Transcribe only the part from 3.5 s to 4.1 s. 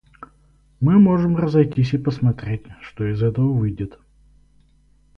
выйдет.